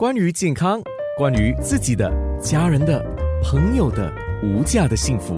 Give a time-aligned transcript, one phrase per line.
[0.00, 0.80] 关于健康，
[1.18, 2.10] 关于自己的、
[2.40, 3.04] 家人的、
[3.42, 4.10] 朋友的
[4.42, 5.36] 无价的幸福，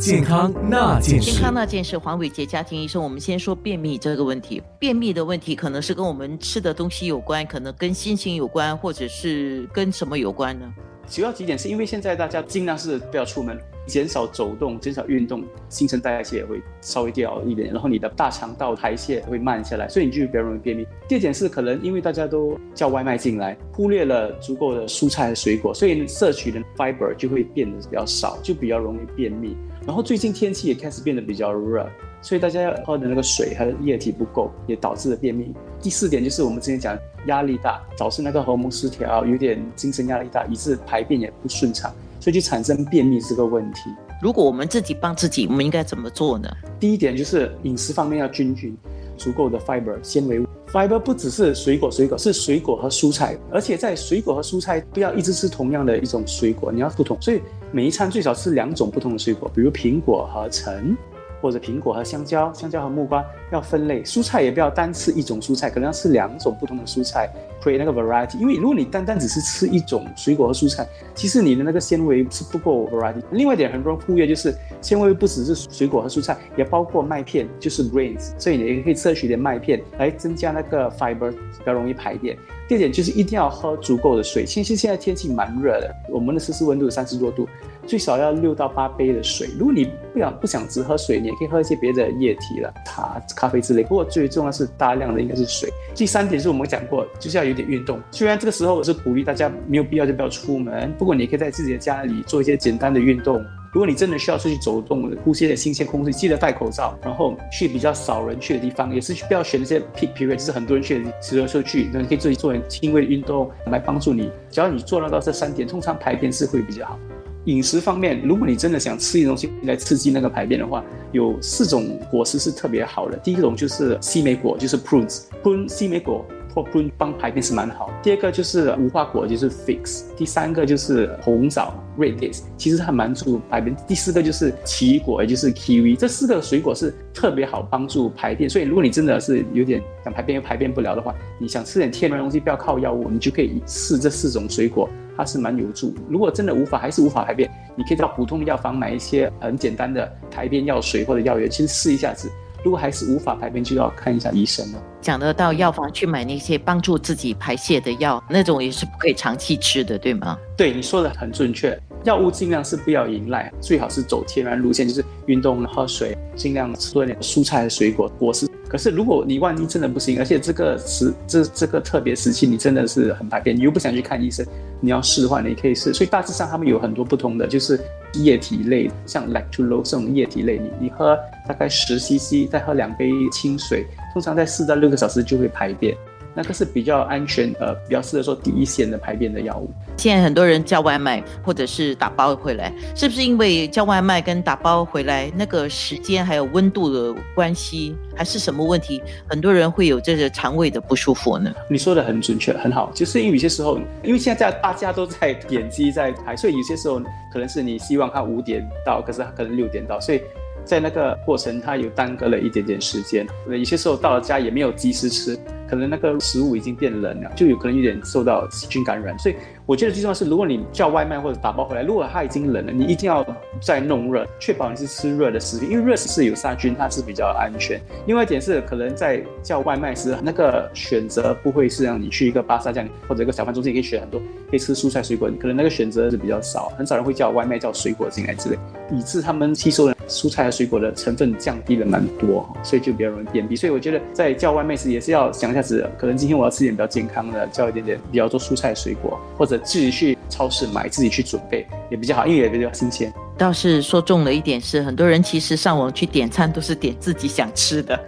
[0.00, 1.30] 健康那件事。
[1.30, 4.62] 健康那件事，黄伟杰家庭医生，我们先说便秘这个问题。
[4.78, 10.64] 便秘的问题可能是跟我们吃的东西有关，可能跟心情有关，或者是跟什么有关呢？
[11.06, 20.86] 主要几点是因为现在大家尽量是不要出门，减少走动，减少运动，新陈代谢也会稍微掉一点，然后你的大肠道排泄会慢下来，所以你就比较容易便秘。
[21.08, 29.56] 第二点是可能因为大家都叫外卖进来，忽略了足够的蔬菜和水果，所以摄取的 fiber 就会变得比较少，就比较容易便秘。
[29.86, 31.88] 然后最近天气也开始变得比较热。
[32.20, 35.54] 所以大家喝的那个水和液体不够，也导致了便秘。
[35.80, 41.92] 第四点就是我们之前讲压力大，导致那个荷尔蒙失调，有点精神压力大，以致排便也不顺畅，
[42.28, 43.90] 所以就产生便秘这个问题。
[44.20, 46.46] 如果我们自己帮自己，我们应该怎么做呢？
[46.78, 48.76] 第一点就是饮食方面要均匀，
[49.16, 50.46] 足够的 fiber 纤维。
[50.70, 57.16] fiber 不只是水果，水果是水果和蔬菜，而且在水果和蔬菜不要一直吃同样的一种水果，你要不同。
[57.18, 57.40] 所以
[57.72, 60.94] 每一餐最少吃两种不同的水果，比如苹果和橙。
[61.40, 68.38] 或者苹果和香蕉，香蕉和木瓜要分类，蔬菜也不要单吃一种蔬菜，可能要吃两种不同的蔬菜，create 那个 variety。
[68.38, 73.22] 因为如果你单单只是吃一种水果和蔬菜，其实你的那个纤维是不够 variety。
[73.32, 82.36] 另外一点，很多人忽略就是纤维不只是水果和蔬菜，也包括麦片，就是 grains，所以你也可以摄取点麦片来增加那个 fiber，比较容易排便。
[82.68, 87.48] 第二点就是一定要喝足够的水，其实现在天气蛮热的，我们的摄氏温度三十多度。
[87.86, 89.48] 最少要六到八杯的水。
[89.58, 93.82] 如果你不想不想只喝水，你也可以喝一些别的液体了，茶、咖啡之类。
[93.82, 95.72] 不过最重要是大量的应该是水。
[95.94, 97.98] 第三点是我们讲过，就是要有点运动。
[98.10, 103.44] 虽然这个时候我是鼓励大家没有必要就不要出门，不过你可以在自己的家里做一些简单的运动。
[103.70, 114.30] 如果你真的需要出去走动，呼吸点新鲜空气，记得戴口罩，然后去比较少人去的地方，也是不要选那些 peak period，就是很多人去的时候去，那你可以自己做点轻微的运动来帮助你。
[114.50, 116.98] 只要你做到到这三点，通常排便是会比较好。
[117.44, 120.82] 饮食方面，如果你真的想吃一东西来刺激那个排便的话，
[121.12, 123.16] 有四种果实是特别好的。
[123.18, 127.90] 第一种就是西梅果，就是 prunes，prune 西梅果或 prune 帮排便是蛮好。
[128.02, 130.04] 第二个就是无花果，就是 figs。
[130.16, 133.74] 第三个就是红枣，red dates，其实它蛮助排便。
[133.86, 135.96] 第四个就是奇异果，也就是 kiwi。
[135.96, 138.48] 这四个水果是特别好帮助排便。
[138.48, 144.88] 所以如果你真的是有点想排便又排便不了的话，你想吃点天然东西，不要靠药物，你就可以试这四种水果。
[145.16, 145.92] 它是蛮有助。
[146.08, 152.30] 如果真的无法，还是无法排便，你可以到普通的药房买一些很简单的排便药水或者药丸，其实试一下子。
[152.64, 154.82] 如果还是无法排便，就要看一下医生了。
[155.00, 160.36] 讲得到药房去买那些帮助自己排泄的药，那种也是不可以长期吃的，对吗？
[160.56, 161.78] 对，你说的很准确。
[162.04, 168.48] 药物尽量是不要依赖，最好是走天然路线，就是运动、喝水，尽量吃多点蔬菜、水果、果实。
[168.68, 174.44] 可是，如果你万一真的不行，而且这个时这这个特别时期，你真的是很排便，你又不想去看医生，
[174.80, 175.94] 你要试的话，你可以试。
[175.94, 177.80] 所以大致上他们有很多不同的，就是
[178.14, 181.18] 液体类，像 lactulose 这种液体类，你你喝
[181.48, 185.96] 大概十 cc，再喝两杯清水，通常在四到六个小时就会排便。
[186.38, 189.68] 那个是比较安全，呃，比较适合说第一线的排便的药物。
[189.96, 199.02] 现在很多人叫外卖或者是打包回来，是不是因为叫外卖跟打包回来那个时间还有温度的关系，还是什么问题？
[199.28, 201.52] 很多人会有这个肠胃的不舒服呢？
[201.68, 202.92] 你说的很准确，很好。
[202.94, 207.00] 就是因为有些时候，因为现在大家都在点击在排，所以有些时候
[207.32, 210.22] 可能是你希望他五点到，可是他可能六点到，所以。
[210.64, 213.26] 在那个过程，他有耽搁了一点点时间。
[213.48, 215.34] 有些时候到了家也没有及时吃，
[215.68, 219.18] 可能那个食物已经变冷了，就有可能有点受到细菌感染。
[219.18, 219.34] 所以
[219.66, 223.24] 我觉得最重要是，如果你叫外卖或者打包回来，如果它已经冷了，你一定要
[223.60, 227.80] 再弄热，确保你是吃热的食品，因为热食是有杀菌，它是比较安全。
[228.06, 238.58] 另外一点是，可能在叫外卖时，那个选择不会是让你去一个巴萨这样或者一个小贩中心可以选很多可以吃蔬菜水果，可能那个选择是比较少，很少人会叫外卖叫水果进来之类，
[238.90, 243.54] 以致他们吸收的蔬菜和水果的成分降低了蛮多，所以就比较容易便秘。
[243.54, 253.12] 所以我觉得在叫外卖时也是要想一下子，可能今天我要吃点比较健康的，叫一点点比较多蔬菜水果，或者自己去超市买，自己去准备也比较好，因为也比较新鲜。
[253.36, 258.00] 倒是说中了一点是，很多人其实上网去点餐都是点自己想吃的。